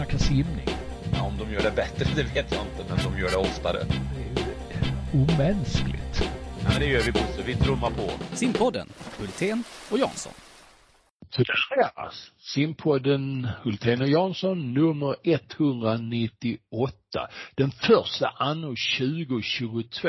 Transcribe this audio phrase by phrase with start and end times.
[0.00, 0.66] snacka simning.
[1.12, 3.84] Ja, om de gör det bättre, det vet jag inte, men de gör det oftare.
[3.84, 3.94] Det
[4.74, 6.22] är omänskligt.
[6.62, 8.10] Ja, men det gör vi Bosse, vi trummar på.
[8.36, 8.88] Simpodden,
[9.18, 10.32] Hultén och Jansson.
[11.30, 11.90] Så där är
[12.38, 17.28] Simpodden Hultén och Jansson nummer 198.
[17.54, 20.08] Den första anno 2022.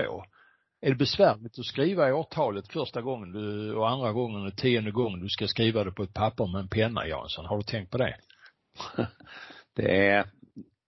[0.81, 4.91] Är det besvärligt att skriva i årtalet första gången du, och andra gången och tionde
[4.91, 7.45] gången du ska skriva det på ett papper med en penna Jansson?
[7.45, 8.15] Har du tänkt på det?
[9.75, 10.25] Det är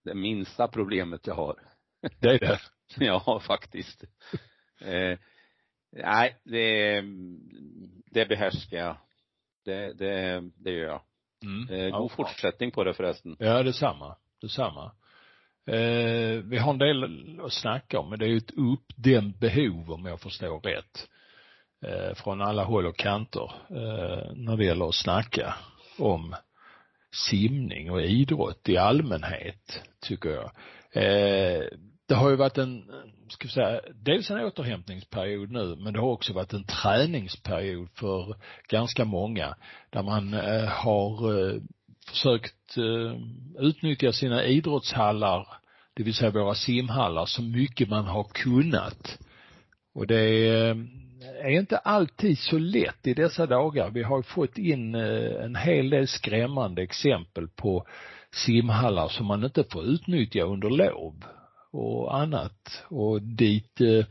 [0.04, 1.56] det minsta problemet jag har.
[2.20, 2.58] Det är det.
[3.04, 4.04] Ja, faktiskt.
[4.80, 5.18] eh,
[5.92, 7.00] nej, det,
[8.06, 8.96] det behärskar jag.
[9.64, 11.00] Det, det, det gör jag.
[11.44, 11.68] Mm.
[11.74, 11.98] Eh, Ja.
[11.98, 13.36] god fortsättning på det förresten.
[13.38, 14.16] Ja, detsamma.
[14.40, 14.92] Detsamma.
[15.66, 19.90] Eh, vi har en del att snacka om, men det är ju ett uppdämt behov
[19.90, 21.08] om jag förstår rätt.
[21.86, 25.54] Eh, från alla håll och kanter eh, när det gäller att snacka
[25.98, 26.34] om
[27.14, 30.50] simning och idrott i allmänhet, tycker jag.
[30.92, 31.62] Eh,
[32.08, 32.84] det har ju varit en,
[33.28, 38.36] ska vi säga, dels en återhämtningsperiod nu, men det har också varit en träningsperiod för
[38.68, 39.56] ganska många,
[39.90, 41.60] där man eh, har eh,
[42.08, 43.20] försökt eh,
[43.58, 45.46] utnyttja sina idrottshallar,
[45.94, 49.18] det vill säga våra simhallar, så mycket man har kunnat.
[49.94, 50.74] Och det eh,
[51.42, 53.90] är inte alltid så lätt i dessa dagar.
[53.90, 57.86] Vi har fått in eh, en hel del skrämmande exempel på
[58.32, 61.24] simhallar som man inte får utnyttja under lov
[61.72, 62.84] och annat.
[62.88, 64.06] Och dit eh,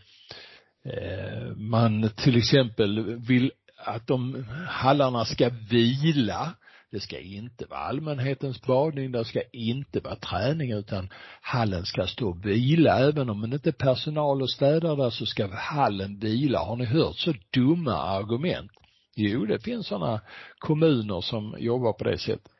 [0.93, 6.53] eh, man till exempel vill att de hallarna ska vila.
[6.93, 11.09] Det ska inte vara allmänhetens badning, det ska inte vara träning utan
[11.41, 12.99] hallen ska stå och vila.
[12.99, 16.59] Även om det inte är personal och städare där så ska hallen vila.
[16.59, 18.71] Har ni hört så dumma argument?
[19.15, 20.21] Jo, det finns sådana
[20.57, 22.51] kommuner som jobbar på det sättet.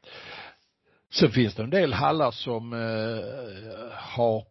[1.10, 4.44] Så finns det en del hallar som eh, har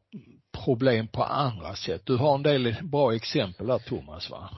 [0.64, 2.02] problem på andra sätt.
[2.06, 4.51] Du har en del bra exempel där Thomas va?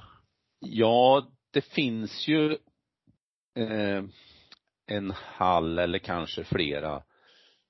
[0.60, 2.52] Ja, det finns ju
[3.58, 4.02] eh,
[4.86, 7.02] en hall eller kanske flera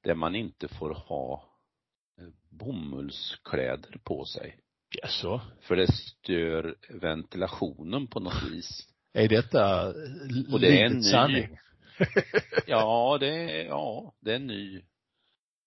[0.03, 1.45] där man inte får ha
[2.19, 4.59] eh, bomullskläder på sig.
[5.03, 5.41] Jaså?
[5.61, 8.89] För det stör ventilationen på något vis.
[9.13, 9.87] Är detta
[10.53, 11.59] Och det är en ny- sanning?
[12.67, 14.83] Ja, det är, ja, det är en ny,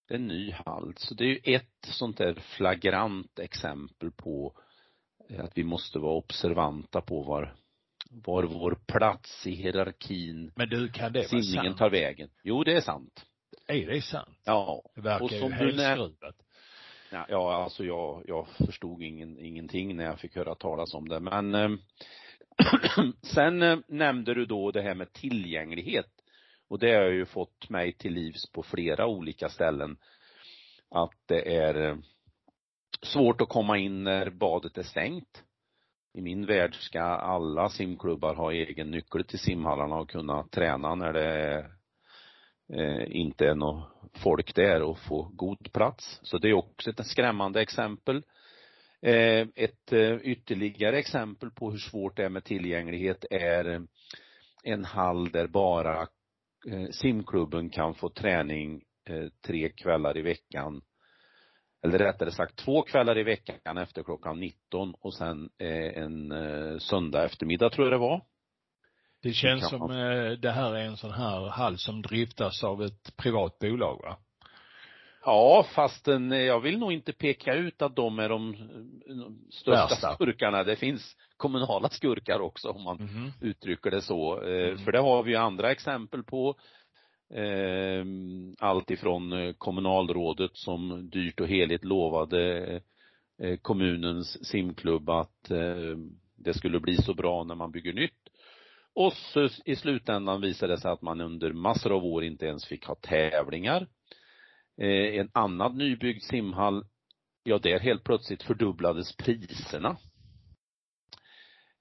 [0.08, 0.94] det är en ny hall.
[0.96, 4.52] Så det är ju ett sånt där flagrant exempel på
[5.28, 7.56] eh, att vi måste vara observanta på var,
[8.08, 11.78] var vår plats i hierarkin Men du, kan det vara sant?
[11.78, 12.30] tar vägen.
[12.42, 13.26] Jo, det är sant.
[13.66, 14.40] Är det sant?
[14.44, 14.82] Ja.
[14.94, 16.36] Det verkar Och ju som du helt skruvat.
[17.10, 21.20] Ja, ja alltså jag, jag förstod ingen, ingenting när jag fick höra talas om det.
[21.20, 21.70] Men eh,
[23.22, 26.10] sen eh, nämnde du då det här med tillgänglighet.
[26.68, 29.96] Och det har ju fått mig till livs på flera olika ställen.
[30.90, 31.96] Att det är eh,
[33.02, 35.42] svårt att komma in när badet är stängt.
[36.18, 41.12] I min värld ska alla simklubbar ha egen nyckel till simhallarna och kunna träna när
[41.12, 41.70] det är,
[42.72, 43.88] eh, inte är något
[44.22, 46.20] folk där och få god plats.
[46.22, 48.22] Så det är också ett skrämmande exempel.
[49.02, 53.86] Eh, ett eh, ytterligare exempel på hur svårt det är med tillgänglighet är
[54.64, 56.00] en hall där bara
[56.68, 60.82] eh, simklubben kan få träning eh, tre kvällar i veckan.
[61.84, 66.78] Eller rättare sagt två kvällar i veckan efter klockan 19 och sen eh, en eh,
[66.78, 68.22] söndag eftermiddag tror jag det var.
[69.22, 72.82] Det känns som man- eh, det här är en sån här hall som driftas av
[72.82, 74.16] ett privat bolag va?
[75.24, 78.56] Ja, fast en, jag vill nog inte peka ut att de är de,
[79.50, 80.14] största Värsta.
[80.14, 80.64] skurkarna.
[80.64, 83.32] Det finns kommunala skurkar också om man Mhm.
[83.40, 84.40] uttrycker det så.
[84.42, 84.78] Mm.
[84.78, 86.54] För det har vi ju andra exempel på.
[87.34, 88.04] Eh,
[88.58, 92.64] Allt ifrån eh, kommunalrådet som dyrt och heligt lovade
[93.42, 95.96] eh, kommunens simklubb att eh,
[96.36, 98.28] det skulle bli så bra när man bygger nytt.
[98.94, 102.66] Och så i slutändan visade det sig att man under massor av år inte ens
[102.66, 103.86] fick ha tävlingar.
[104.80, 106.84] Eh, En annan nybyggd simhall,
[107.44, 109.96] ja där helt plötsligt fördubblades priserna.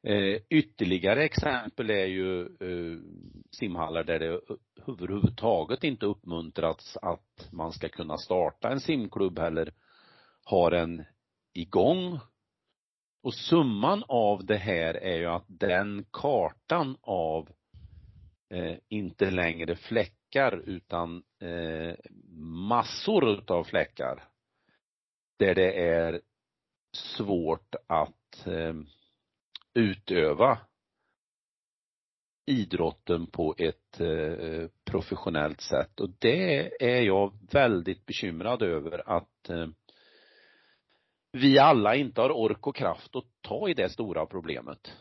[0.03, 2.99] Eh, ytterligare exempel är ju eh,
[3.51, 4.39] simhallar där det
[4.87, 9.73] överhuvudtaget inte uppmuntrats att man ska kunna starta en simklubb eller
[10.45, 11.03] ha den
[11.53, 12.19] igång.
[13.23, 17.49] Och summan av det här är ju att den kartan av
[18.49, 21.95] eh, inte längre fläckar utan eh,
[22.39, 24.23] massor utav fläckar
[25.39, 26.21] där det är
[26.91, 28.73] svårt att eh,
[29.77, 30.59] utöva
[32.45, 39.67] idrotten på ett eh, professionellt sätt och det är jag väldigt bekymrad över att eh,
[41.31, 44.93] vi alla inte har ork och kraft att ta i det stora problemet.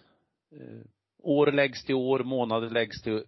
[0.52, 0.86] Eh,
[1.18, 3.24] år läggs till år, månader läggs till,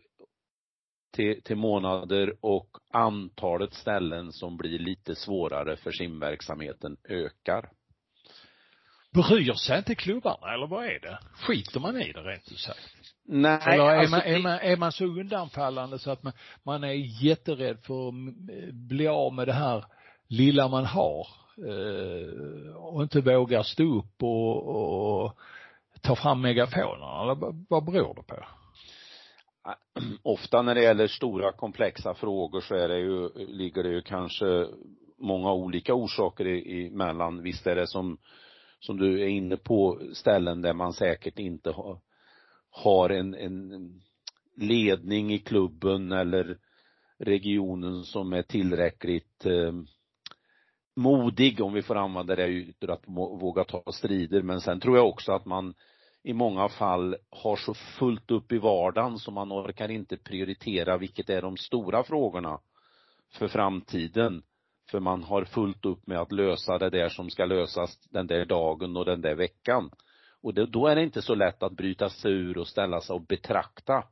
[1.13, 7.71] till, till månader och antalet ställen som blir lite svårare för simverksamheten ökar.
[9.23, 11.19] Bryr sig inte klubbarna eller vad är det?
[11.35, 12.95] Skiter man i det rent ut sagt?
[13.25, 16.33] Nej, Eller är, alltså man, är, det- man, är man så undanfallande så att man,
[16.63, 18.15] man är jätterädd för att
[18.75, 19.85] bli av med det här
[20.29, 21.27] lilla man har
[21.69, 24.67] eh, och inte vågar stå upp och,
[25.25, 25.39] och
[26.01, 28.37] ta fram megafonerna eller vad- vad beror det på?
[30.23, 34.67] ofta när det gäller stora komplexa frågor så är det ju, ligger det ju kanske
[35.19, 36.47] många olika orsaker
[36.87, 37.43] emellan.
[37.43, 38.19] Visst är det som,
[38.81, 42.01] som du är inne på ställen där man säkert inte har,
[42.71, 44.01] har en, en
[44.57, 46.59] ledning i klubben eller
[47.19, 49.73] regionen som är tillräckligt eh,
[50.97, 54.43] modig, om vi får använda det uttrycket, att våga ta strider.
[54.43, 55.75] Men sen tror jag också att man
[56.23, 61.31] i många fall har så fullt upp i vardagen så man orkar inte prioritera vilket
[61.31, 62.61] är de stora frågorna
[63.33, 64.43] för framtiden.
[64.91, 68.45] För man har fullt upp med att lösa det där som ska lösas den där
[68.45, 69.91] dagen och den där veckan.
[70.43, 73.15] Och det, då är det inte så lätt att bryta sig ur och ställa sig
[73.15, 74.05] och betrakta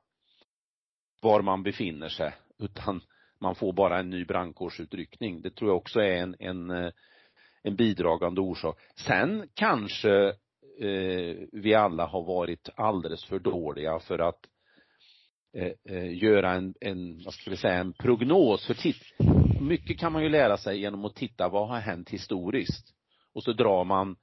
[1.22, 3.00] var man befinner sig, utan
[3.40, 5.42] man får bara en ny brandkårsutryckning.
[5.42, 6.90] Det tror jag också är en, en, eh,
[7.62, 8.78] en bidragande orsak.
[9.06, 10.26] Sen kanske
[10.80, 14.40] eh, vi alla har varit alldeles för dåliga för att
[15.56, 18.66] eh, eh, göra en, en, vad ska vi säga, en prognos.
[18.66, 19.02] För titt,
[19.60, 22.94] mycket kan man ju lära sig genom att titta vad har hänt historiskt.
[23.34, 24.16] Och så drar man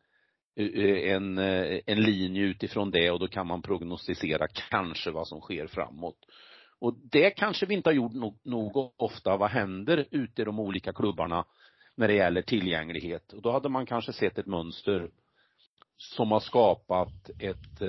[0.56, 5.28] eh, eh, en, eh, en linje utifrån det och då kan man prognostisera kanske vad
[5.28, 6.18] som sker framåt.
[6.80, 9.38] Och det kanske vi inte har gjort nog, nog ofta.
[9.38, 11.46] Vad händer ute i de olika klubbarna
[11.96, 13.34] när det gäller tillgänglighet?
[13.34, 15.10] Och då hade man kanske sett ett mönster
[15.98, 17.82] som har skapat ett,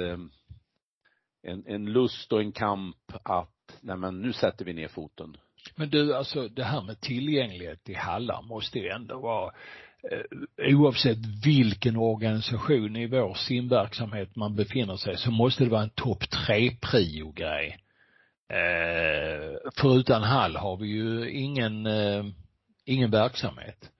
[1.42, 5.36] en, en lust och en kamp att, nej men nu sätter vi ner foten.
[5.76, 9.52] Men du, alltså det här med tillgänglighet i hallar måste ju ändå vara
[10.10, 15.90] eh, oavsett vilken organisation i vår simverksamhet man befinner sig så måste det vara en
[15.90, 17.78] topp tre prio grej.
[18.48, 22.24] Eh, för utan hall har vi ju ingen, eh,
[22.84, 23.90] ingen verksamhet.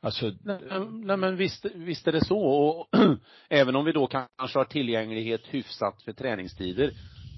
[0.00, 0.58] Alltså, Nej,
[0.90, 2.88] nej men visst, visst är det så och
[3.48, 6.92] även om vi då kanske har tillgänglighet hyfsat för träningstider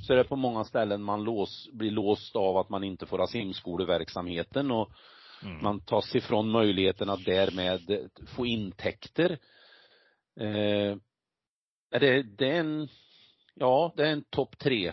[0.06, 3.19] så är det på många ställen man lås, blir låst av att man inte får
[3.19, 4.91] ha simskoleverksamheten och
[5.43, 5.62] mm.
[5.62, 9.38] man tas ifrån möjligheten att därmed få intäkter.
[10.41, 10.97] Eh,
[11.91, 12.88] är det, det är en,
[13.55, 14.88] ja, det är en topp tre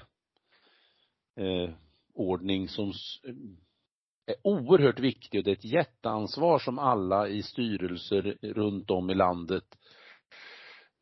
[1.39, 1.69] eh,
[2.13, 3.21] ordning som s-
[4.25, 9.15] är oerhört viktig och det är ett jätteansvar som alla i styrelser runt om i
[9.15, 9.77] landet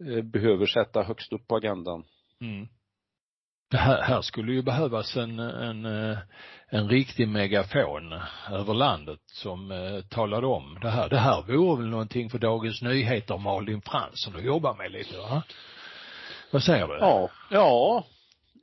[0.07, 2.04] eh, behöver sätta högst upp på agendan.
[2.42, 2.68] Mm.
[3.71, 6.18] Det här, här skulle ju behövas en, en, eh,
[6.69, 8.13] en riktig megafon
[8.51, 11.09] över landet som eh, talade om det här.
[11.09, 15.18] Det här vore väl någonting för Dagens Nyheter och Malin Fransson att jobba med lite
[15.18, 15.44] va?
[16.51, 16.97] Vad säger du?
[17.00, 18.03] Ja, ja.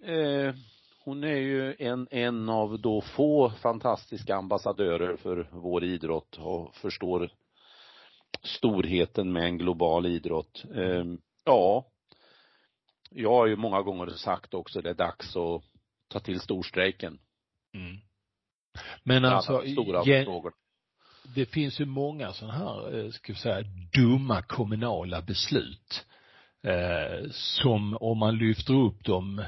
[0.05, 0.55] Eh,
[1.05, 7.31] hon är ju en, en av då få fantastiska ambassadörer för vår idrott och förstår
[8.43, 10.65] storheten med en global idrott.
[10.74, 11.05] Eh,
[11.44, 11.84] ja.
[13.10, 15.62] Jag har ju många gånger sagt också det är dags att
[16.08, 17.19] ta till storstrejken.
[17.74, 17.96] Mm.
[19.03, 20.53] Men Alla alltså, de stora ge- frågor.
[21.34, 23.62] det finns ju många sådana här, eh, ska vi säga,
[23.93, 26.06] dumma kommunala beslut.
[26.62, 29.38] Eh, som om man lyfter upp dem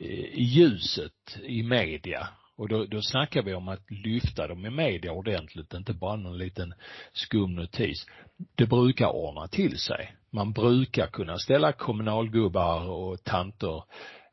[0.00, 2.28] eh, i ljuset i media.
[2.56, 6.38] Och då, då snackar vi om att lyfta dem i media ordentligt, inte bara någon
[6.38, 6.74] liten
[7.12, 8.06] skum notis.
[8.54, 10.16] Det brukar ordna till sig.
[10.30, 13.84] Man brukar kunna ställa kommunalgubbar och tanter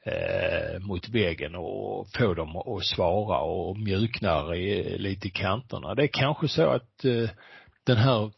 [0.05, 5.95] eh, mot väggen och få dem att svara och mjuknar i, lite i kanterna.
[5.95, 7.29] Det är kanske så att eh,
[7.85, 8.31] den här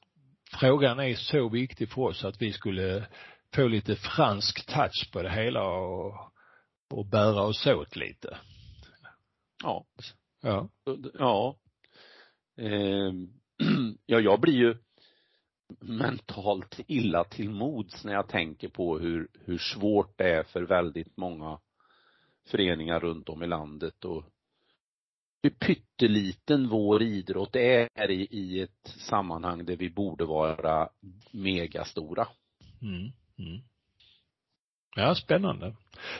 [0.60, 3.06] frågan är så viktig för oss att vi skulle
[3.56, 6.14] få lite fransk touch på det hela och,
[6.92, 8.38] och bära oss åt lite.
[9.64, 9.86] Ja.
[10.42, 10.70] Ja.
[11.14, 11.56] Ja.
[12.58, 13.12] Eh,
[14.06, 14.78] ja, jag blir ju
[15.80, 21.18] mentalt illa till mods när jag tänker på hur, hur svårt det är för väldigt
[21.18, 21.60] många
[22.48, 24.24] föreningar runt om i landet och
[25.44, 30.90] hur pytteliten vår idrott är i, i ett sammanhang där vi borde vara
[31.32, 32.28] megastora.
[32.82, 33.12] Mm.
[33.38, 33.62] Mm.
[34.96, 35.74] Ja, spännande.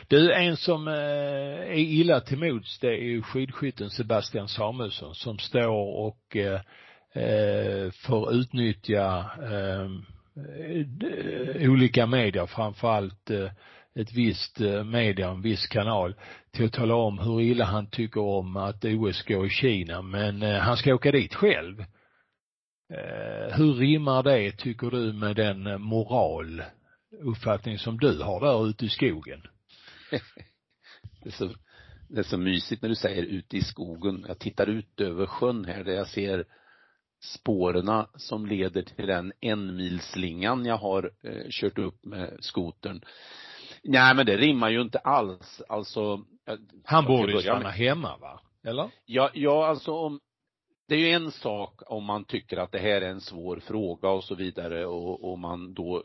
[0.08, 5.38] Du, en som eh, är illa till mods det är ju skidskytten Sebastian Samuelsson som
[5.38, 5.68] står
[6.06, 6.60] och eh,
[7.22, 9.90] eh får utnyttja eh,
[11.70, 13.50] olika medier, framförallt eh,
[13.94, 16.14] ett visst eh, media, en viss kanal,
[16.50, 20.02] till att tala om hur illa han tycker om att OS går i Kina.
[20.02, 21.80] Men eh, han ska åka dit själv.
[22.92, 26.62] Eh, hur rimmar det, tycker du, med den moral
[27.12, 29.42] uppfattning som du har där ute i skogen?
[31.22, 31.50] det, är så,
[32.08, 34.24] det är så mysigt när du säger ute i skogen.
[34.28, 36.44] Jag tittar ut över sjön här där jag ser
[37.22, 43.04] spåren som leder till den enmilslingan jag har eh, kört upp med skotern.
[43.82, 46.24] Nej men det rimmar ju inte alls, alltså.
[46.84, 48.40] Han borde ju stanna hemma va?
[48.64, 48.90] Eller?
[49.04, 50.20] Ja, ja alltså om,
[50.88, 54.08] det är ju en sak om man tycker att det här är en svår fråga
[54.08, 56.04] och så vidare och, och man då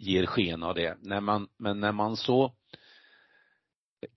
[0.00, 0.98] ger sken av det.
[1.00, 2.54] När man, men när man så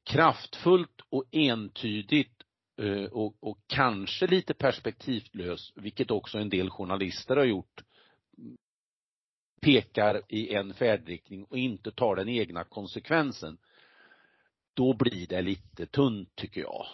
[0.04, 2.44] kraftfullt och entydigt
[2.82, 7.84] eh, och, och kanske lite perspektivlös, vilket också en del journalister har gjort,
[9.62, 13.58] pekar i en färdriktning och inte tar den egna konsekvensen,
[14.74, 16.86] då blir det lite tunt tycker jag.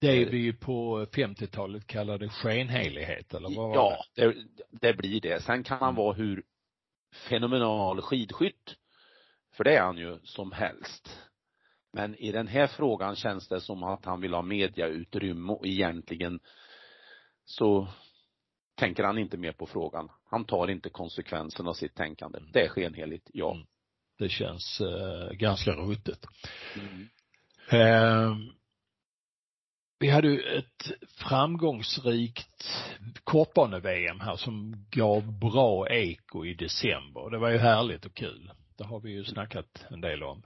[0.00, 3.76] Det vi ju på 50-talet kallade skenhelighet eller vad var det?
[3.76, 4.36] Ja, det,
[4.70, 5.42] det blir det.
[5.42, 5.96] Sen kan han mm.
[5.96, 6.42] vara hur
[7.12, 8.76] fenomenal skidskytt,
[9.52, 11.18] för det är han ju som helst.
[11.92, 16.40] Men i den här frågan känns det som att han vill ha mediautrymme och egentligen
[17.44, 17.88] så
[18.74, 20.08] tänker han inte mer på frågan.
[20.30, 22.38] Han tar inte konsekvensen av sitt tänkande.
[22.52, 23.54] Det är skenheligt, ja.
[23.54, 23.66] Mm.
[24.18, 26.26] Det känns eh, ganska ruttet.
[26.76, 27.08] Mm.
[27.70, 28.36] Eh,
[30.00, 32.68] vi hade ju ett framgångsrikt
[33.24, 37.30] kortbane-VM här som gav bra eko i december.
[37.30, 38.50] Det var ju härligt och kul.
[38.78, 40.42] Det har vi ju snackat en del om.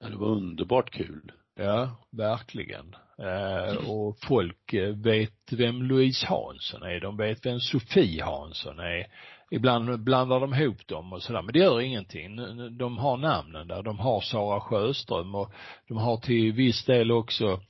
[0.00, 1.32] Ja, det var underbart kul.
[1.56, 2.96] Ja, verkligen.
[3.18, 9.06] Eh, och folk eh, vet vem Louise Hansson är, de vet vem Sofie Hansson är.
[9.50, 12.36] Ibland blandar de ihop dem och sådär, men det gör ingenting.
[12.78, 15.52] De har namnen där, de har Sara Sjöström och
[15.88, 17.60] de har till viss del också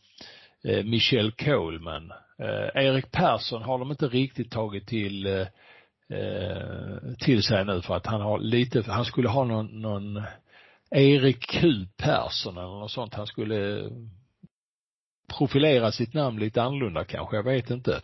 [0.64, 2.12] Eh, Michelle Coleman.
[2.38, 5.46] Eh, Erik Persson har de inte riktigt tagit till eh,
[7.18, 10.22] till sig nu för att han har lite, han skulle ha någon, någon
[10.90, 13.14] Erik Q Persson eller något sånt.
[13.14, 13.90] Han skulle
[15.38, 18.00] profilera sitt namn lite annorlunda kanske, jag vet inte.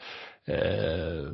[0.46, 1.24] Eh,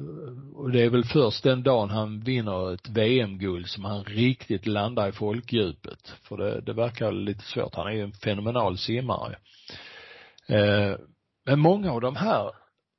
[0.54, 5.08] och det är väl först den dagen han vinner ett VM-guld som han riktigt landar
[5.08, 6.14] i folkdjupet.
[6.22, 7.74] För det, det verkar lite svårt.
[7.74, 9.36] Han är ju en fenomenal simmare.
[10.48, 10.96] Eh,
[11.46, 12.52] men många av de här,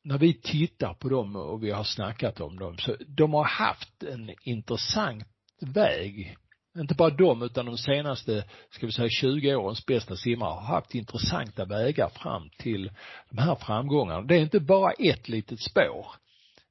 [0.03, 4.03] när vi tittar på dem och vi har snackat om dem, så de har haft
[4.03, 5.27] en intressant
[5.62, 6.38] väg
[6.79, 10.95] inte bara de utan de senaste, ska vi säga 20 årens bästa simmare har haft
[10.95, 12.91] intressanta vägar fram till
[13.29, 14.21] de här framgångarna.
[14.21, 16.07] Det är inte bara ett litet spår,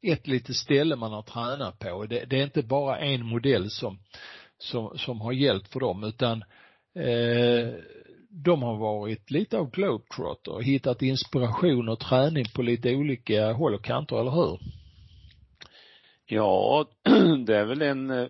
[0.02, 2.06] ett litet ställe man har tränat på.
[2.06, 3.98] Det, det är inte bara en modell som,
[4.58, 6.44] som, som har hjälpt för dem utan
[6.94, 7.74] eh,
[8.32, 13.74] de har varit lite av globetrotter och hittat inspiration och träning på lite olika håll
[13.74, 14.60] och kanter, eller hur?
[16.26, 16.86] Ja,
[17.46, 18.28] det är väl en eh,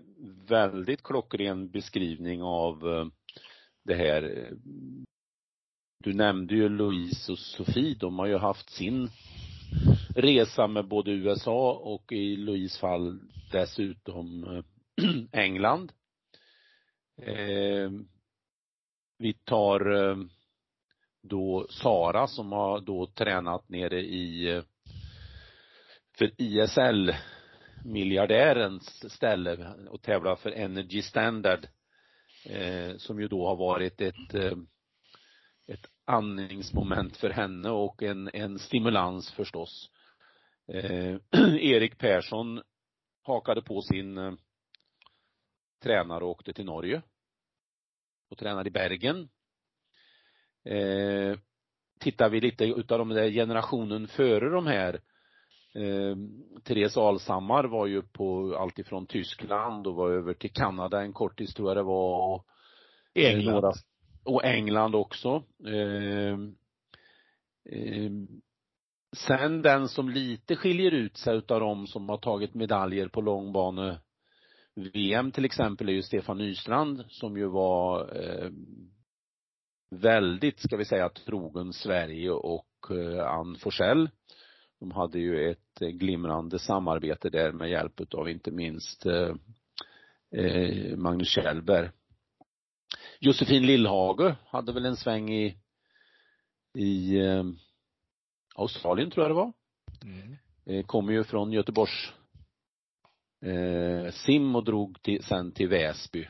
[0.48, 3.06] väldigt klockren beskrivning av eh,
[3.84, 4.22] det här.
[4.22, 4.56] Eh,
[6.04, 9.10] du nämnde ju Louise och Sofie, de har ju haft sin
[10.16, 13.20] resa med både USA och i Louise fall
[13.52, 14.44] dessutom
[15.32, 15.92] England.
[19.20, 20.16] Vi tar eh,
[21.22, 24.62] då Sara som har då tränat nere i eh,
[26.18, 27.14] för ISL
[27.84, 31.66] miljardärens ställe och tävlar för Energy Standard
[32.46, 34.34] eh, som ju då har varit ett
[35.66, 39.90] ett andningsmoment för henne och en, en stimulans förstås.
[40.72, 41.16] Eh,
[41.60, 42.62] Erik Persson
[43.22, 44.32] hakade på sin eh,
[45.82, 47.02] tränare och åkte till Norge
[48.30, 49.28] och tränade i Bergen.
[50.64, 51.38] Eh,
[52.00, 55.00] tittar vi lite utav de där generationen före de här
[55.74, 56.16] Eh,
[56.64, 61.40] Therese Alshammar var ju på allt ifrån Tyskland och var över till Kanada en kort
[61.40, 62.34] historia det var.
[62.34, 62.46] Och,
[63.14, 63.54] eh, England.
[63.54, 63.72] Några,
[64.24, 65.42] och England också.
[65.66, 66.38] Eh,
[67.74, 68.10] eh,
[69.16, 74.00] sen den som lite skiljer ut sig utav de som har tagit medaljer på långbane
[74.74, 78.50] VM till exempel är ju Stefan Nystrand som ju var eh,
[79.90, 84.08] väldigt, ska vi säga, trogen Sverige och eh, Ann Forsell
[84.80, 89.34] de hade ju ett glimrande samarbete där med hjälp av inte minst eh,
[90.36, 91.90] eh, Magnus Kjellberg.
[93.18, 95.56] Josefin Lillhage hade väl en sväng i,
[96.74, 97.44] i eh,
[98.54, 99.52] Australien tror jag det var.
[100.02, 100.36] Mm.
[100.66, 102.12] Eh, kommer ju från Göteborgs
[103.42, 106.28] eh, sim och drog till, sen till Väsby.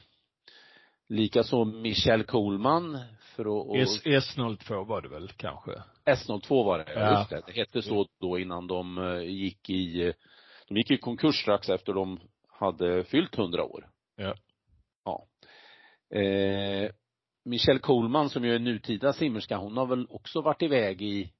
[1.08, 2.98] Likaså Michel Kohlman
[3.36, 5.70] för att, och, S, S02 var det väl kanske?
[6.04, 7.18] S02 var det, Ja.
[7.18, 7.42] just det.
[7.46, 10.14] Det hette så då innan de eh, gick i, eh,
[10.68, 13.88] de gick i konkurs strax efter de hade fyllt 100 år.
[14.16, 14.34] Ja.
[15.04, 15.26] Ja.
[16.18, 16.90] Eh,
[17.44, 21.32] Michelle Coleman som ju är nutida simmerska, hon har väl också varit iväg i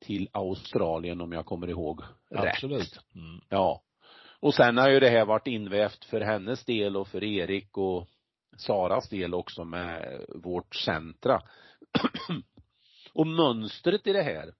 [0.00, 2.54] till Australien om jag kommer ihåg rätt.
[2.54, 2.98] Absolut.
[3.14, 3.40] Mm.
[3.48, 3.82] Ja.
[4.42, 8.08] Och sen har ju det här varit invävt för hennes del och för Erik och
[8.56, 11.42] Saras del också med vårt centra.
[13.12, 14.54] och mönstret i det här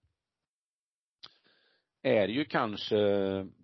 [2.03, 2.97] är ju kanske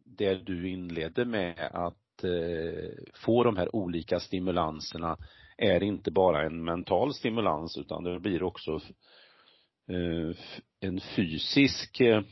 [0.04, 5.16] det du inledde med att eh, få de här olika stimulanserna
[5.56, 8.80] är inte bara en mental stimulans utan det blir också
[9.88, 10.36] eh,
[10.80, 12.22] en fysisk eh,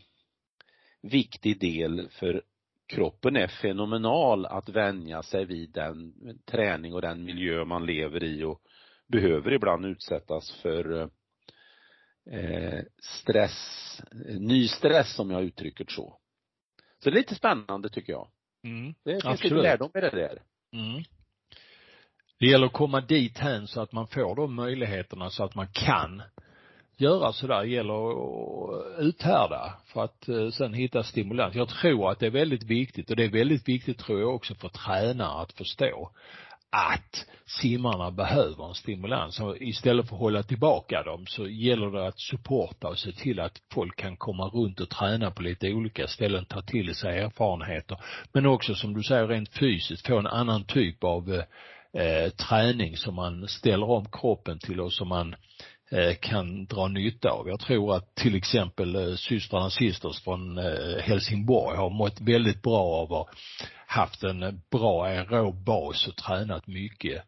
[1.02, 2.42] viktig del för
[2.86, 6.14] kroppen är fenomenal att vänja sig vid den
[6.44, 8.62] träning och den miljö man lever i och
[9.06, 11.10] behöver ibland utsättas för
[12.30, 14.00] eh, stress,
[14.38, 16.18] ny stress om jag uttrycker det så.
[16.98, 18.28] Så det är lite spännande tycker jag.
[18.64, 18.94] Mm.
[19.04, 19.52] Det finns Absolut.
[19.52, 20.42] lite lärdom i det där.
[20.72, 21.02] Mm.
[22.38, 25.68] Det gäller att komma dit hän så att man får de möjligheterna så att man
[25.72, 26.22] kan
[26.96, 27.64] göra sådär.
[27.64, 31.54] Gäller att uthärda för att eh, sen hitta stimulans.
[31.54, 34.54] Jag tror att det är väldigt viktigt och det är väldigt viktigt tror jag också
[34.54, 36.10] för tränare att förstå
[36.70, 39.40] att simmarna behöver en stimulans.
[39.40, 43.40] Och istället för att hålla tillbaka dem så gäller det att supporta och se till
[43.40, 47.98] att folk kan komma runt och träna på lite olika ställen, ta till sig erfarenheter.
[48.32, 51.42] Men också som du säger rent fysiskt få en annan typ av eh,
[52.02, 55.38] eh, träning som man ställer om kroppen till och som man eh,
[55.90, 57.48] Eh, kan dra nytta av.
[57.48, 62.82] Jag tror att till exempel eh, systrarna Sisters från eh, Helsingborg har mått väldigt bra
[62.82, 63.28] av att
[63.86, 67.22] haft en bra aerob bas och tränat mycket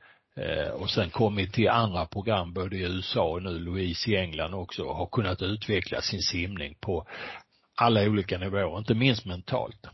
[0.75, 4.83] och sen kommit till andra program både i USA och nu Louise i England också
[4.83, 7.07] och har kunnat utveckla sin simning på
[7.75, 9.87] alla olika nivåer, inte minst mentalt.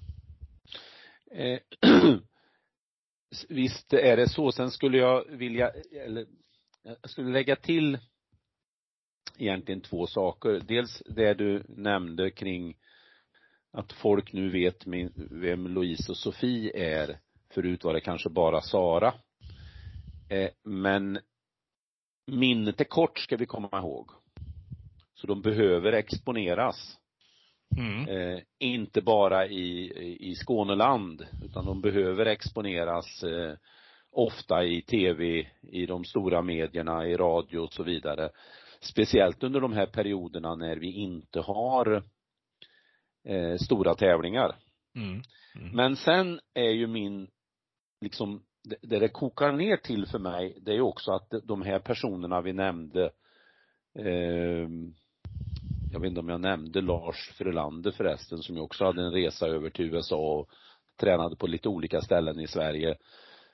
[1.34, 1.58] Eh,
[3.48, 4.52] visst är det så.
[4.52, 5.70] Sen skulle jag vilja,
[6.06, 6.26] eller
[6.82, 7.98] jag skulle lägga till
[9.38, 10.60] egentligen två saker.
[10.68, 12.76] Dels det du nämnde kring
[13.72, 14.86] att folk nu vet
[15.30, 17.18] vem Louise och Sofie är.
[17.54, 19.14] Förut var det kanske bara Sara.
[20.28, 21.18] Eh, men
[22.26, 24.10] minnet är kort ska vi komma ihåg.
[25.14, 26.98] Så de behöver exponeras.
[27.78, 28.08] Mm.
[28.08, 29.92] Eh, inte bara i,
[30.30, 33.54] i Skåneland, utan de behöver exponeras eh,
[34.10, 38.30] ofta i tv, i de stora medierna, i radio och så vidare.
[38.84, 42.02] Speciellt under de här perioderna när vi inte har
[43.24, 44.56] eh, stora tävlingar.
[44.96, 45.22] Mm.
[45.54, 45.76] Mm.
[45.76, 47.28] Men sen är ju min,
[48.00, 51.62] liksom, det, det det kokar ner till för mig, det är ju också att de
[51.62, 53.10] här personerna vi nämnde,
[53.98, 54.68] eh,
[55.92, 59.46] jag vet inte om jag nämnde Lars Frölander förresten, som ju också hade en resa
[59.46, 60.50] över till USA och
[61.00, 62.96] tränade på lite olika ställen i Sverige.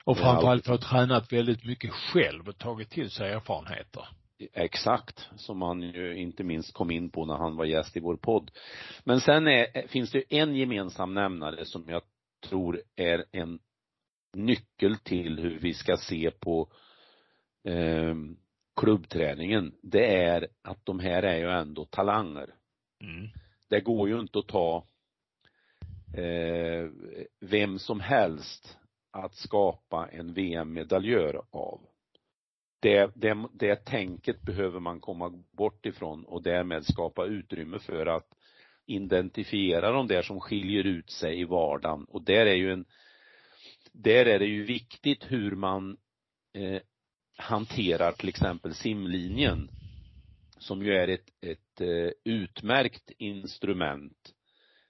[0.03, 4.07] Och framförallt för att tränat väldigt mycket själv och tagit till sig erfarenheter.
[4.53, 8.15] Exakt, som han ju inte minst kom in på när han var gäst i vår
[8.17, 8.51] podd.
[9.03, 12.01] Men sen är, finns det en gemensam nämnare som jag
[12.49, 13.59] tror är en
[14.33, 16.71] nyckel till hur vi ska se på
[17.63, 18.15] eh,
[18.75, 19.75] klubbträningen.
[19.81, 22.55] Det är att de här är ju ändå talanger.
[23.03, 23.29] Mm.
[23.69, 24.87] Det går ju inte att ta
[26.17, 26.89] eh,
[27.39, 28.77] vem som helst
[29.11, 31.81] att skapa en VM-medaljör av.
[32.81, 38.27] Det, det, det tänket behöver man komma bort ifrån och därmed skapa utrymme för att
[38.85, 42.05] identifiera de där som skiljer ut sig i vardagen.
[42.05, 42.85] Och där är ju en
[43.91, 45.97] där är det ju viktigt hur man
[46.53, 46.81] eh,
[47.37, 49.69] hanterar till exempel simlinjen
[50.57, 54.33] som ju är ett, ett eh, utmärkt instrument.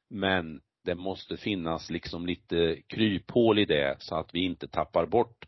[0.09, 5.45] Men det måste finnas liksom lite kryphål i det så att vi inte tappar bort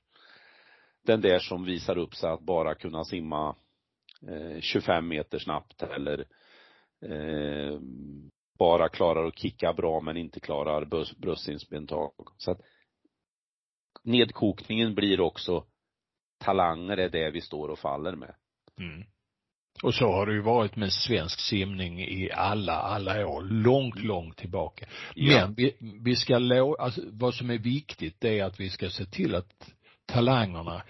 [1.06, 3.56] den där som visar upp sig att bara kunna simma
[4.28, 6.20] eh, 25 meter snabbt eller
[7.06, 7.80] eh,
[8.60, 12.12] bara klarar att kicka bra men inte klarar bröst- bröstsimsbentag.
[12.38, 12.62] Så att
[14.04, 15.66] nedkokningen blir också
[16.38, 18.36] talanger är det vi står och faller med.
[18.80, 19.04] Mm.
[19.84, 24.38] Och så har det ju varit med svensk simning i alla, alla år, långt, långt
[24.38, 24.86] tillbaka.
[25.16, 25.34] Ja.
[25.36, 26.36] Men vi, vi ska
[26.80, 29.74] alltså vad som är viktigt det är att vi ska se till att
[30.14, 30.84] talangerna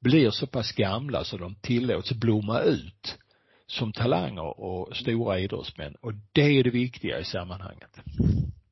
[0.00, 3.18] blir så pass gamla så de tillåts blomma ut
[3.66, 5.94] som talanger och stora idrottsmän.
[6.00, 7.98] Och det är det viktiga i sammanhanget.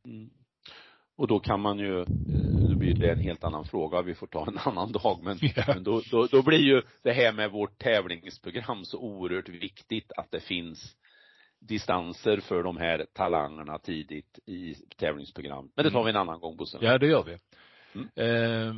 [0.05, 0.31] Mm.
[1.17, 4.27] Och då kan man ju, nu eh, blir det en helt annan fråga, vi får
[4.27, 5.64] ta en annan dag, men, ja.
[5.67, 10.31] men då, då, då blir ju det här med vårt tävlingsprogram så oerhört viktigt att
[10.31, 10.97] det finns
[11.61, 15.71] distanser för de här talangerna tidigt i tävlingsprogram.
[15.77, 16.79] Men det tar vi en annan gång Bosse.
[16.81, 17.38] Ja, det gör vi.
[17.95, 18.09] Mm.
[18.17, 18.75] Eh,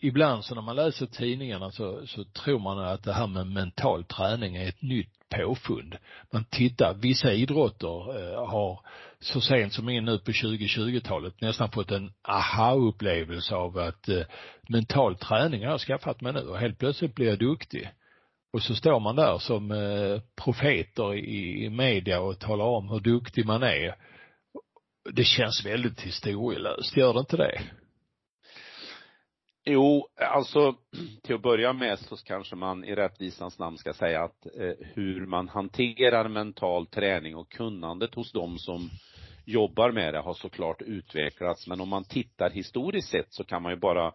[0.00, 4.04] ibland så när man läser tidningarna så, så tror man att det här med mental
[4.04, 5.96] träning är ett nytt påfund.
[6.32, 8.80] Man tittar, vissa idrotter eh, har
[9.20, 14.22] så sent som in nu på 2020-talet nästan fått en aha-upplevelse av att eh,
[14.68, 17.90] mental träning har jag skaffat mig nu och helt plötsligt blir jag duktig.
[18.52, 23.00] Och så står man där som eh, profeter i, i media och talar om hur
[23.00, 23.94] duktig man är.
[25.12, 27.60] Det känns väldigt historielöst, gör det inte det?
[29.70, 30.74] Jo, alltså
[31.22, 35.26] till att börja med så kanske man i rättvisans namn ska säga att eh, hur
[35.26, 38.90] man hanterar mental träning och kunnandet hos de som
[39.44, 41.66] jobbar med det har såklart utvecklats.
[41.66, 44.12] Men om man tittar historiskt sett så kan man ju bara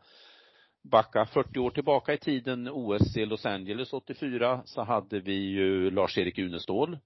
[0.92, 5.92] backa 40 år tillbaka i tiden, OS i Los Angeles 84, så hade vi ju
[5.92, 6.98] Lars-Erik Unestål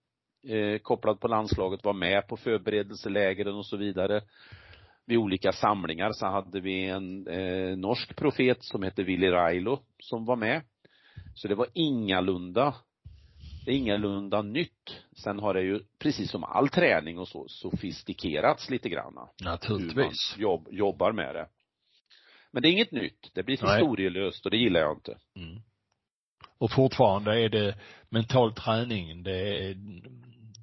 [0.47, 4.21] eh, kopplad på landslaget, var med på förberedelselägren och så vidare
[5.07, 10.25] vid olika samlingar så hade vi en eh, norsk profet som hette Willy Railo som
[10.25, 10.61] var med.
[11.35, 12.75] Så det var ingalunda,
[13.65, 15.01] det är ingalunda nytt.
[15.23, 19.13] Sen har det ju, precis som all träning och så, sofistikerats lite grann.
[19.43, 19.97] Naturligtvis.
[19.97, 21.47] Hur man jobb, jobbar med det.
[22.51, 23.31] Men det är inget nytt.
[23.33, 25.17] Det blir historielöst och det gillar jag inte.
[25.35, 25.61] Mm.
[26.57, 27.75] Och fortfarande är det
[28.09, 29.75] mental träning, det är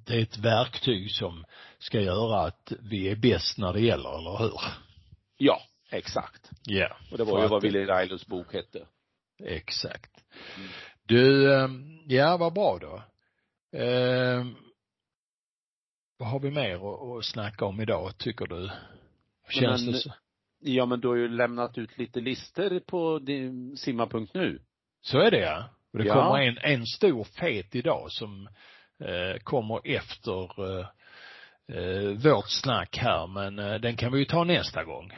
[0.05, 1.45] det är ett verktyg som
[1.79, 4.59] ska göra att vi är bäst när det gäller, eller hur?
[5.37, 6.51] Ja, exakt.
[6.63, 6.75] Ja.
[6.75, 6.97] Yeah.
[7.11, 8.87] Och det var ju vad Willy Railos bok hette.
[9.43, 10.11] Exakt.
[10.57, 10.69] Mm.
[11.03, 13.03] Du, ehm, ja vad bra då.
[13.79, 14.45] Eh,
[16.17, 18.69] vad har vi mer att, att snacka om idag, tycker du?
[19.49, 20.13] Känns men, det så?
[20.59, 23.21] Ja, men du har ju lämnat ut lite lister på
[23.77, 24.61] simma.nu.
[25.01, 25.69] Så är det ja.
[25.93, 26.13] Och det ja.
[26.13, 28.51] kommer en, en stor fet idag som Eh,
[29.43, 30.85] kommer efter eh,
[31.77, 35.11] eh, vårt snack här, men den kan vi ju ta nästa gång.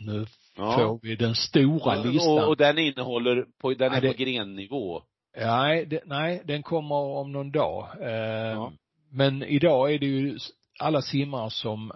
[0.00, 0.26] Nu
[0.56, 0.72] ja.
[0.72, 2.44] får vi den stora listan.
[2.44, 5.02] Och, den innehåller, på, den är det, på grennivå?
[5.36, 7.88] Nej, det, nej, den kommer om någon dag.
[8.00, 8.72] Ja.
[9.10, 10.38] Men idag är det ju
[10.78, 11.92] alla simmare som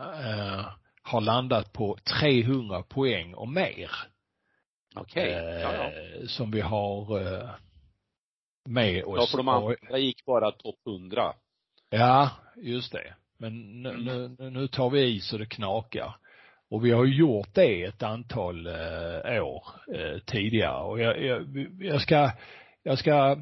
[1.03, 3.91] har landat på 300 poäng och mer.
[4.97, 5.41] Okej.
[5.41, 5.61] Okay.
[5.61, 5.91] Ja, ja.
[6.27, 7.21] Som vi har
[8.69, 9.17] med oss.
[9.21, 11.33] Ja, för de andra gick bara topp 100.
[11.91, 13.15] Ja, just det.
[13.39, 14.37] Men nu, mm.
[14.39, 16.17] nu, nu tar vi i så det knakar.
[16.71, 22.01] Och vi har gjort det ett antal eh, år eh, tidigare och jag, jag, jag
[22.01, 22.31] ska,
[22.83, 23.37] jag ska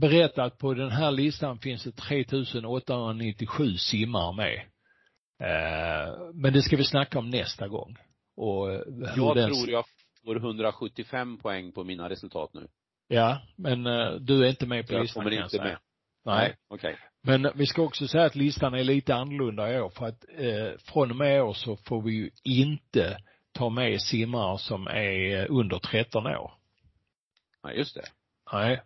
[0.00, 4.56] berätta att på den här listan finns det 3897 simmare med.
[5.40, 7.96] Eh, men det ska vi snacka om nästa gång.
[8.36, 8.80] Och eh,
[9.16, 9.52] jag den...
[9.52, 9.84] tror jag
[10.24, 12.68] får 175 poäng på mina resultat nu.
[13.12, 15.78] Ja, men uh, du är inte med på jag listan kommer inte med.
[16.24, 16.56] Nej.
[16.68, 16.94] Okej.
[16.94, 16.96] Okay.
[17.22, 20.78] Men vi ska också säga att listan är lite annorlunda i år för att eh,
[20.78, 23.18] från och med i år så får vi ju inte
[23.52, 26.52] ta med simmare som är under 13 år.
[27.64, 28.04] Nej, just det.
[28.52, 28.80] Nej.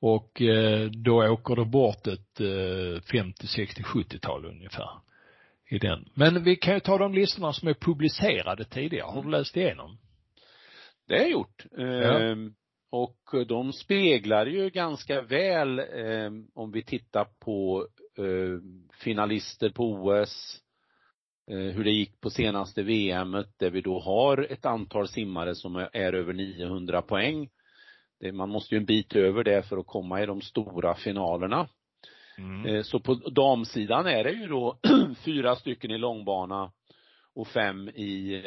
[0.00, 4.90] Och eh, då åker det bort ett eh, 50, 60, 70-tal ungefär.
[5.70, 6.08] I den.
[6.14, 9.10] Men vi kan ju ta de listorna som är publicerade tidigare.
[9.10, 9.98] Har du läst igenom?
[11.06, 11.64] Det har jag gjort.
[11.70, 12.20] Ja.
[12.20, 12.54] Ehm,
[12.90, 18.58] och de speglar ju ganska väl, eh, om vi tittar på eh,
[19.04, 20.60] finalister på OS,
[21.50, 25.76] eh, hur det gick på senaste VMet där vi då har ett antal simmare som
[25.76, 27.48] är över 900 poäng.
[28.20, 31.68] Det, man måste ju en bit över det för att komma i de stora finalerna.
[32.38, 32.66] Mm.
[32.66, 34.78] Eh, så på damsidan är det ju då
[35.24, 36.72] fyra stycken i långbana
[37.34, 38.42] och fem i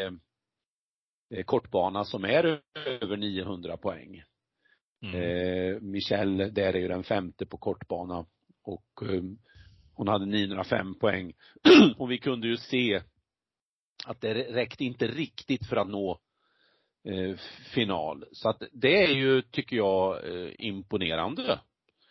[1.29, 4.23] eh, kortbana som är över 900 poäng.
[5.01, 5.15] Mm.
[5.15, 8.25] Eh, Michelle, där är ju den femte på kortbana
[8.63, 9.21] och eh,
[9.93, 11.33] hon hade 905 poäng.
[11.97, 13.01] och vi kunde ju se
[14.05, 16.19] att det räckte inte riktigt för att nå
[17.07, 17.35] eh,
[17.73, 18.25] final.
[18.31, 20.19] Så att det är ju, tycker jag,
[20.59, 21.59] imponerande.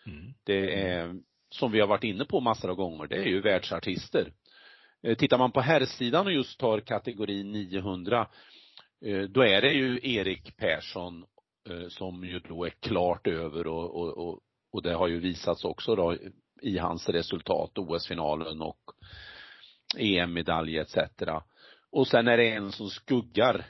[0.07, 0.35] Mm.
[0.45, 4.33] Det är, som vi har varit inne på massor av gånger, det är ju världsartister.
[5.19, 8.29] Tittar man på herrsidan och just tar kategori 900,
[9.05, 11.25] eh, då är det ju Erik Persson
[11.89, 14.41] som ju då är klart över och, och, och,
[14.73, 16.17] och det har ju visats också då
[16.63, 18.81] i hans resultat, OS-finalen och
[19.99, 20.97] EM-medalj etc.
[21.91, 23.67] Och sen är det en som skuggar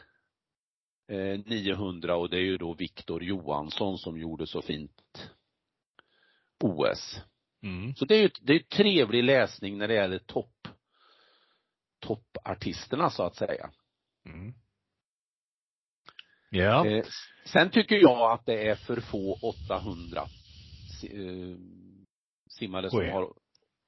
[1.08, 5.30] eh, 900 och det är ju då Viktor Johansson som gjorde så fint
[6.64, 7.20] OS.
[7.62, 7.94] Mm.
[7.94, 10.68] Så det är ju det är trevlig läsning när det gäller topp
[12.00, 13.70] toppartisterna så att säga.
[14.26, 14.54] Mm.
[16.50, 16.86] Ja.
[16.86, 17.04] Eh,
[17.44, 20.26] sen tycker jag att det är för få 800
[21.00, 21.56] si- eh,
[22.48, 23.12] simmare som Poäng.
[23.12, 23.32] har,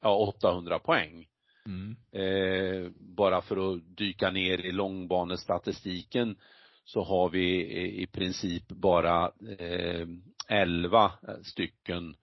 [0.03, 1.27] ja 800 poäng.
[1.67, 1.97] Mm.
[2.13, 6.37] Eh, bara för att dyka ner i långbanestatistiken
[6.85, 7.65] så har vi
[8.03, 10.07] i- princip bara eh,
[10.49, 12.17] 11 stycken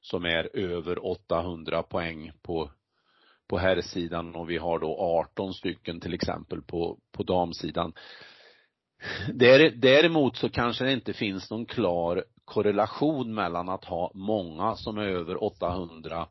[0.00, 2.70] som är över 800 poäng på
[3.48, 7.92] på herrsidan och vi har då 18 stycken till exempel på, på damsidan.
[9.74, 15.02] Däremot så kanske det inte finns någon klar korrelation mellan att ha många som är
[15.02, 16.28] över 800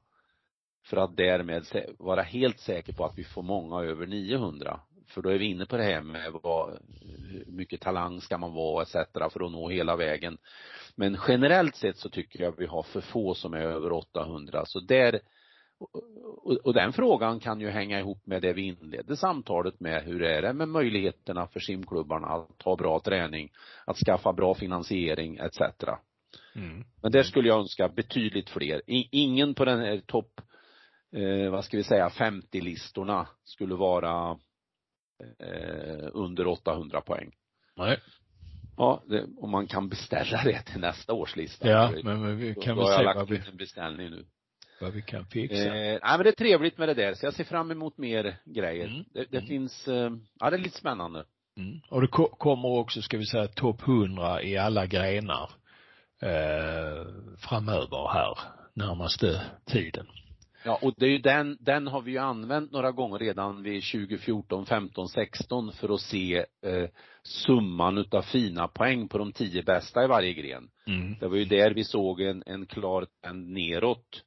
[0.85, 1.65] för att därmed
[1.99, 4.79] vara helt säker på att vi får många över 900.
[5.07, 8.53] För då är vi inne på det här med vad, hur mycket talang ska man
[8.53, 8.93] vara etc.
[8.93, 10.37] för att nå hela vägen.
[10.95, 14.63] Men generellt sett så tycker jag vi har för få som är över 800.
[14.65, 15.19] Så där,
[15.79, 20.03] och, och, den frågan kan ju hänga ihop med det vi inledde samtalet med.
[20.03, 23.51] Hur är det med möjligheterna för simklubbarna att ha bra träning,
[23.85, 25.59] att skaffa bra finansiering etc.
[26.55, 26.83] Mm.
[27.01, 28.81] Men där skulle jag önska betydligt fler.
[29.11, 30.41] Ingen på den här topp,
[31.15, 34.31] eh, vad ska vi säga, 50-listorna skulle vara
[35.39, 37.31] eh, under 800 poäng.
[37.75, 37.99] Nej.
[38.77, 41.69] Ja, det, om man kan beställa det till nästa års lista.
[41.69, 43.43] Ja, Då- men, men vi då kan har väl jag se lagt vad vi, in
[43.51, 44.25] en beställning nu.
[44.81, 45.55] Vad vi kan fixa.
[45.65, 48.37] Eh, nej men det är trevligt med det där, så jag ser fram emot mer
[48.45, 48.87] grejer.
[48.87, 49.03] Mm.
[49.13, 49.47] Det, det Mm.
[49.47, 51.25] finns, eh, ja det är lite spännande.
[51.57, 51.79] Mm.
[51.89, 55.49] Och det ko- kommer också, ska vi säga, topp 100 i alla grenar
[56.21, 57.05] eh,
[57.37, 58.37] framöver här
[58.73, 60.07] närmaste tiden.
[60.65, 63.83] Ja, och det är ju den, den har vi ju använt några gånger redan vid
[63.83, 66.89] 2014, 15, 16 för att se eh,
[67.23, 70.69] summan utav fina poäng på de tio bästa i varje gren.
[70.87, 71.15] Mm.
[71.19, 74.23] Det var ju där vi såg en, en klar trend neråt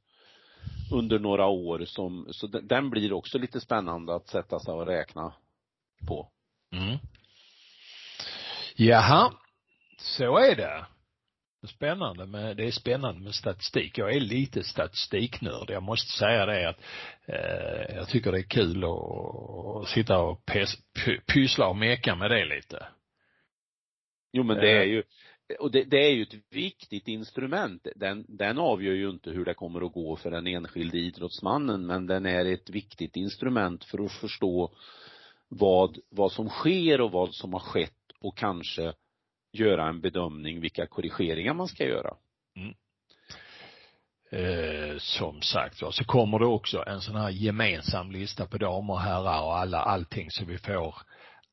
[0.92, 5.32] under några år som, så den, blir också lite spännande att sätta sig och räkna
[6.08, 6.28] på.
[6.72, 6.98] Mm.
[8.76, 9.32] Jaha,
[9.98, 10.86] så är det.
[11.66, 13.98] Spännande med, det är spännande med statistik.
[13.98, 15.70] Jag är lite statistiknörd.
[15.70, 16.80] Jag måste säga det att
[17.26, 22.14] eh, jag tycker det är kul att, att sitta och pes, py, pyssla och meka
[22.14, 22.86] med det lite.
[24.32, 24.80] Jo men det Eh.
[24.80, 25.02] är ju,
[25.58, 27.86] och det, det är ju ett viktigt instrument.
[27.96, 32.06] Den, den avgör ju inte hur det kommer att gå för den enskilde idrottsmannen, men
[32.06, 34.70] den är ett viktigt instrument för att förstå
[35.48, 38.92] vad, vad som sker och vad som har skett och kanske
[39.52, 42.16] göra en bedömning vilka korrigeringar man ska göra.
[42.56, 42.74] Mm.
[44.30, 48.94] Eh, som sagt var, så kommer det också en sån här gemensam lista på damer
[48.94, 50.94] och herrar och alla, allting så vi får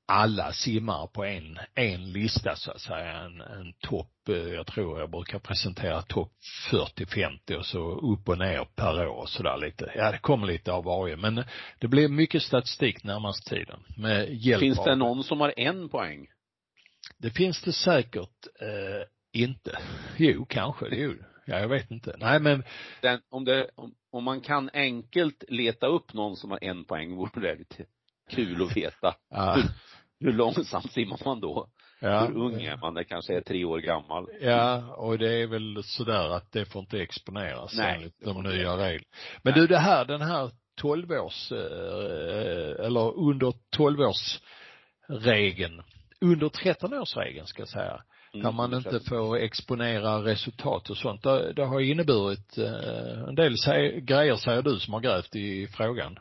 [0.07, 4.99] alla simmare på en, en lista så att säga, en, en topp, eh, jag tror
[4.99, 6.31] jag brukar presentera topp
[6.71, 9.91] 40-50 och så upp och ner per år sådär lite.
[9.95, 11.43] Ja, det kommer lite av varje, men
[11.79, 15.89] det blir mycket statistik närmast tiden med hjälp Finns av det någon som har en
[15.89, 16.27] poäng?
[17.17, 19.77] det finns det säkert eh, inte.
[20.17, 20.85] Jo, kanske.
[20.91, 21.13] Jo.
[21.45, 22.15] Ja, jag vet inte.
[22.19, 22.63] Nej, men
[23.01, 27.15] Den, om, det, om, om man kan enkelt leta upp någon som har en poäng
[27.15, 27.85] vore det
[28.29, 29.15] kul att veta.
[29.29, 29.63] ja,
[30.25, 31.67] Hur långsamt simmar man då?
[31.99, 32.93] ja, Hur ung är man?
[32.93, 34.27] Det kanske är tre år gammal.
[34.41, 38.77] Ja, och det är väl sådär att det får inte exponeras Nej, enligt de nya
[38.77, 39.05] reglerna.
[39.41, 44.39] Men du, det här, den här 12 års, eh, eller under 12 års
[45.07, 45.81] regeln,
[46.21, 48.01] under 13 års regeln ska jag säga,
[48.33, 51.23] Mm, man inte får exponera resultat och sånt.
[51.23, 53.55] Det, det har inneburit eh, en del
[54.01, 56.19] grejer säger du som har grävt i frågan.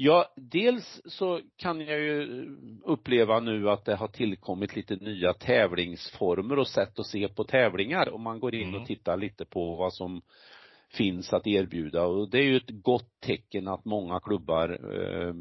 [0.00, 2.46] Ja, dels så kan jag ju
[2.84, 8.14] uppleva nu att det har tillkommit lite nya tävlingsformer och sätt att se på tävlingar
[8.14, 8.80] om man går in Mm.
[8.80, 10.22] och tittar lite på vad som
[10.92, 15.34] finns att erbjuda och det är ju ett gott tecken att många klubbar eh,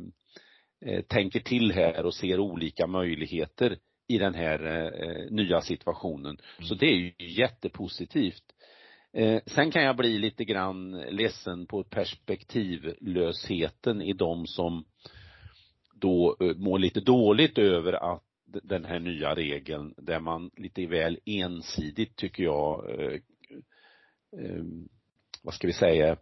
[0.92, 6.38] eh, tänker till här och ser olika möjligheter i den här eh, nya situationen.
[6.62, 8.44] Så det är ju jättepositivt.
[9.18, 14.86] Eh, sen kan jag bli lite grann ledsen på perspektivlösheten i de som
[15.94, 21.20] då eh, mår lite dåligt över att den här nya regeln där man lite väl
[21.26, 23.20] ensidigt tycker jag eh,
[24.40, 24.64] eh,
[25.44, 26.18] vad ska vi säga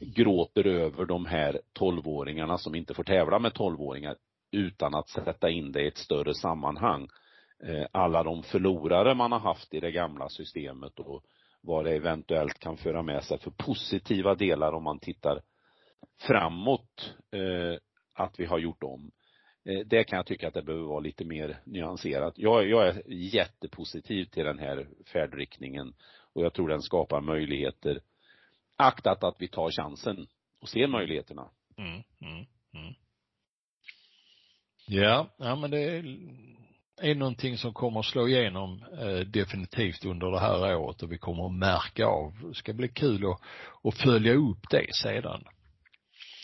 [0.00, 4.16] gråter över de här tolvåringarna som inte får tävla med tolvåringar
[4.50, 7.08] utan att sätta in det i ett större sammanhang.
[7.64, 11.24] Eh, alla de förlorare man har haft i det gamla systemet och
[11.60, 15.42] vad det eventuellt kan föra med sig för positiva delar om man tittar
[16.20, 17.78] framåt, eh,
[18.14, 19.10] att vi har gjort om.
[19.64, 22.34] Eh, det kan jag tycka att det behöver vara lite mer nyanserat.
[22.36, 25.94] Jag, jag är jättepositiv till den här färdriktningen
[26.32, 28.00] och jag tror den skapar möjligheter.
[28.76, 30.26] Aktat att vi tar chansen
[30.60, 31.50] och ser möjligheterna.
[31.76, 32.94] Mm, mm, mm.
[34.86, 36.04] Ja, ja men det
[37.00, 41.18] är, någonting som kommer att slå igenom eh, definitivt under det här året och vi
[41.18, 42.48] kommer att märka av.
[42.48, 43.40] Det ska bli kul att,
[43.84, 45.44] att följa upp det sedan.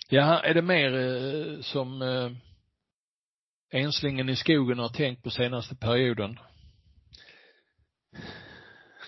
[0.09, 2.31] Ja, är det mer eh, som eh,
[3.71, 6.38] enslingen i skogen har tänkt på senaste perioden?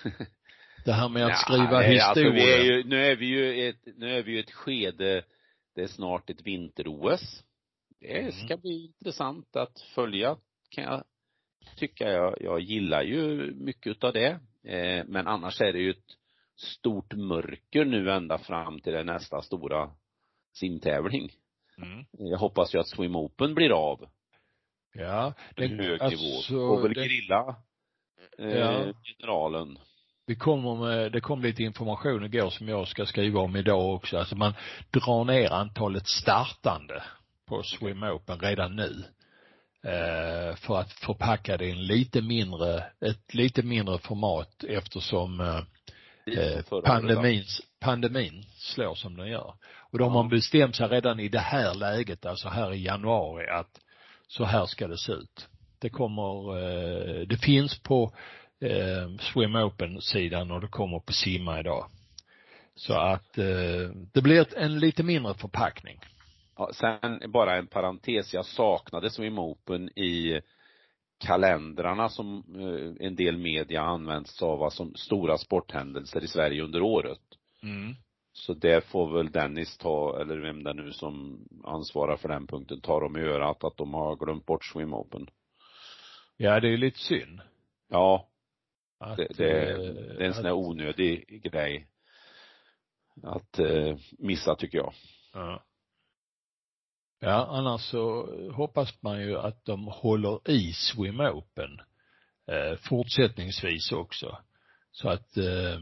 [0.84, 2.04] Det här med att ja, skriva historia.
[2.04, 5.24] Alltså vi är ju, nu är vi ju ett, nu är vi ju ett skede,
[5.74, 7.44] det är snart ett vinter-OS.
[8.00, 8.32] Det mm.
[8.32, 10.36] ska bli intressant att följa,
[10.70, 11.04] kan jag
[11.76, 12.10] tycka.
[12.10, 14.40] Jag, jag gillar ju mycket av det.
[14.64, 16.16] Eh, men annars är det ju ett
[16.56, 19.90] stort mörker nu ända fram till den nästa stora
[20.54, 21.30] simtävling.
[21.82, 22.04] Mm.
[22.10, 24.08] Jag hoppas ju att Swim Open blir av.
[24.94, 25.34] Ja.
[25.56, 26.64] Det, en hög alltså, nivå.
[26.64, 27.56] Och väl det, grilla
[28.38, 28.92] eh, ja.
[29.02, 29.78] generalen.
[30.26, 34.18] Vi kommer med, det kom lite information igår som jag ska skriva om idag också.
[34.18, 34.54] Alltså man
[34.90, 37.02] drar ner antalet startande
[37.46, 39.04] på Swim Open redan nu.
[39.84, 45.62] Eh, för att förpacka det i en lite mindre, ett lite mindre format eftersom eh,
[46.38, 47.44] eh pandemin,
[47.80, 49.54] pandemin slår som den gör.
[49.90, 53.48] Och då har man bestämt sig redan i det här läget, alltså här i januari,
[53.48, 53.80] att
[54.28, 55.48] så här ska det se ut.
[55.78, 56.54] Det kommer,
[57.24, 58.12] det finns på
[59.20, 61.90] Swim Open-sidan och det kommer på Simma idag.
[62.74, 63.32] Så att
[64.12, 66.00] det blir en lite mindre förpackning.
[66.58, 70.40] Ja, sen bara en parentes, jag saknade Swim Open i
[71.18, 76.82] kalendrarna som eh, en del media används sig av som stora sporthändelser i Sverige under
[76.82, 77.20] året.
[77.62, 77.94] Mm.
[78.32, 82.80] Så det får väl Dennis ta, eller vem det nu som ansvarar för den punkten,
[82.80, 85.26] ta dem i örat att de har glömt bort Swim Open.
[86.36, 87.40] Ja, det är lite synd.
[87.88, 88.28] Ja.
[89.00, 89.44] Att, det, det,
[90.18, 91.86] det är en sån där onödig grej
[93.22, 94.92] att eh, missa tycker jag.
[95.32, 95.64] Ja.
[97.20, 101.80] Ja, annars så hoppas man ju att de håller i Swim Open
[102.46, 104.38] eh, fortsättningsvis också.
[104.92, 105.80] Så att eh,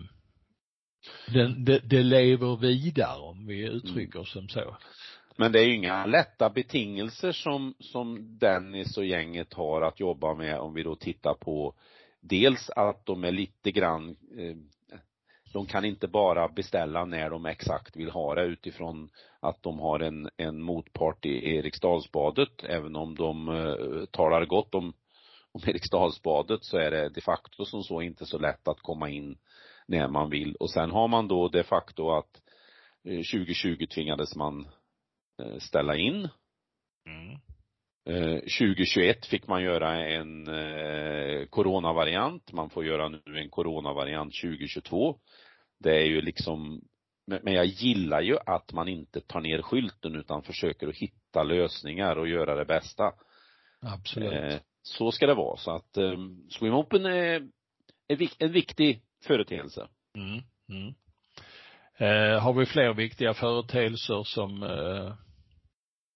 [1.33, 4.77] den, det, det lever vidare om vi uttrycker oss som så.
[5.37, 10.35] Men det är ju inga lätta betingelser som, som Dennis och gänget har att jobba
[10.35, 11.75] med om vi då tittar på
[12.21, 14.57] dels att de är lite grann eh,
[15.57, 20.01] de kan inte bara beställa när de exakt vill ha det utifrån att de har
[20.01, 22.65] en, en motpart i Eriksdalsbadet.
[22.65, 24.93] Även om de eh, talar gott om,
[25.53, 29.39] om Eriksdalsbadet så är det de facto som så inte så lätt att komma in
[29.87, 30.57] när man vill.
[30.57, 32.43] Och sen har man då de facto att
[33.05, 34.69] eh, 2020 tvingades man
[35.43, 36.29] eh, ställa in.
[37.07, 37.39] Mm.
[38.59, 42.53] 2021 eh, fick man göra en eh, coronavariant.
[42.53, 45.19] Man får göra nu en coronavariant 2022
[45.79, 46.81] det är ju liksom,
[47.27, 52.17] men jag gillar ju att man inte tar ner skylten utan försöker att hitta lösningar
[52.17, 53.13] och göra det bästa.
[53.81, 54.33] Absolut.
[54.33, 55.57] Eh, så ska det vara.
[55.57, 56.17] Så att eh,
[56.51, 57.49] Swim Open är,
[58.09, 59.89] är en viktig företeelse.
[60.15, 60.95] Mm, mm.
[61.99, 65.15] Eh, har vi fler viktiga företeelser som eh,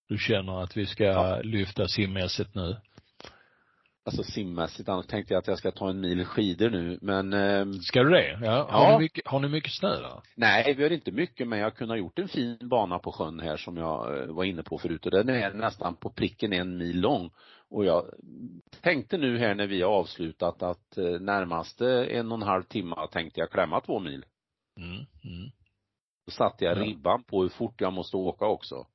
[0.09, 1.41] du känner att vi ska ja.
[1.43, 2.77] lyfta simmässigt nu?
[4.05, 7.81] Alltså simmässigt, annars tänkte jag att jag ska ta en mil skidor nu, men eh,
[7.81, 8.39] Ska du det?
[8.43, 8.69] Ja.
[8.71, 8.99] Har, ja.
[8.99, 10.23] Ni mycket, har ni mycket snö då?
[10.37, 13.41] Nej, vi har inte mycket, men jag har kunnat gjort en fin bana på sjön
[13.41, 16.79] här som jag eh, var inne på förut och den är nästan på pricken en
[16.79, 17.31] mil lång.
[17.71, 18.05] Och jag
[18.81, 22.97] tänkte nu här när vi har avslutat att eh, närmaste en och en halv timme
[23.13, 24.25] tänkte jag klämma två mil.
[24.77, 25.51] Mm, mm.
[26.27, 26.83] Då satte jag ja.
[26.83, 28.87] ribban på hur fort jag måste åka också.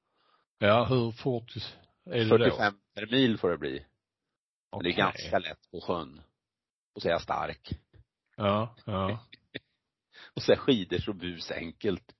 [0.60, 1.56] Ja, hur fort
[2.06, 3.02] är det 45 då?
[3.02, 3.86] per mil får det bli.
[4.76, 4.92] Okay.
[4.92, 6.22] Det är ganska lätt på sjön.
[7.06, 7.70] Är jag stark.
[8.38, 9.20] Ja, ja.
[10.36, 12.16] och är skidor så busenkelt.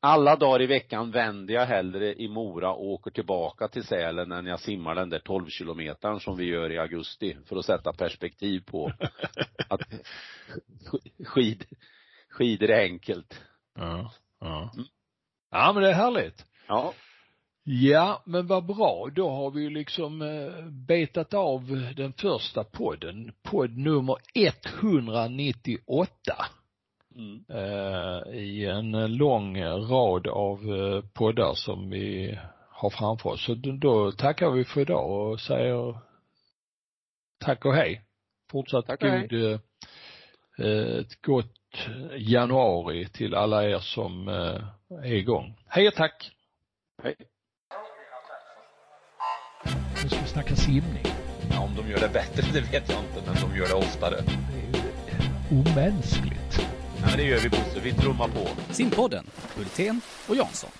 [0.00, 4.46] Alla dagar i veckan vänder jag hellre i Mora och åker tillbaka till Sälen än
[4.46, 8.60] jag simmar den där 12 kilometern som vi gör i augusti för att sätta perspektiv
[8.66, 8.92] på
[9.68, 9.80] att
[11.24, 11.64] skid,
[12.30, 13.40] skidor är enkelt.
[13.74, 14.70] Ja, ja.
[14.74, 14.86] Mm.
[15.50, 16.46] Ja men det är härligt.
[16.68, 16.94] Ja.
[17.70, 19.08] Ja, men vad bra.
[19.12, 23.32] Då har vi ju liksom eh, betat av den första podden.
[23.42, 26.12] Podd nummer 198.
[27.14, 27.44] Mm.
[27.48, 32.38] Eh, I en lång rad av eh, poddar som vi
[32.70, 33.44] har framför oss.
[33.44, 35.98] Så då tackar vi för idag och säger
[37.38, 38.02] tack och hej.
[38.50, 39.58] Fortsatt tack god, hej.
[41.00, 41.54] ett gott
[42.16, 45.54] januari till alla er som är igång.
[45.66, 46.32] Hej och tack!
[47.02, 47.14] Hej.
[50.08, 51.06] Ska vi snacka simning.
[51.50, 54.16] Ja, om de gör det bättre, det vet jag inte, men de gör det oftare.
[54.16, 56.60] Det är ju omänskligt.
[57.00, 58.48] Ja, men det gör vi Bosse, vi trummar på.
[58.70, 60.70] Simpodden, Hultén och Jansson.